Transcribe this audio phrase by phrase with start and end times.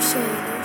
[0.00, 0.59] 秀的。